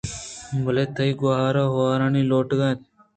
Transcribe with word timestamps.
بلےتئی 0.63 1.11
گوٛہار 1.19 1.55
ہورانی 1.73 2.21
لوٹوک 2.29 2.61
اِنت 2.65 2.81